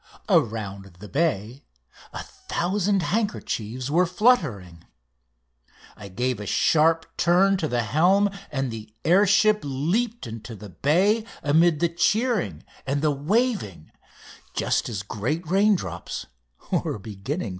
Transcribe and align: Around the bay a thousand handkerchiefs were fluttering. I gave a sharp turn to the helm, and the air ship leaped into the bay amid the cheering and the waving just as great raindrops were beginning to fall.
Around 0.29 0.95
the 0.97 1.07
bay 1.07 1.63
a 2.11 2.23
thousand 2.23 3.03
handkerchiefs 3.03 3.91
were 3.91 4.07
fluttering. 4.07 4.83
I 5.95 6.07
gave 6.07 6.39
a 6.39 6.47
sharp 6.47 7.05
turn 7.17 7.55
to 7.57 7.67
the 7.67 7.83
helm, 7.83 8.31
and 8.51 8.71
the 8.71 8.95
air 9.05 9.27
ship 9.27 9.59
leaped 9.63 10.25
into 10.25 10.55
the 10.55 10.69
bay 10.69 11.23
amid 11.43 11.81
the 11.81 11.87
cheering 11.89 12.63
and 12.87 13.03
the 13.03 13.11
waving 13.11 13.91
just 14.55 14.89
as 14.89 15.03
great 15.03 15.45
raindrops 15.47 16.25
were 16.71 16.97
beginning 16.97 17.39
to 17.41 17.43
fall. 17.43 17.49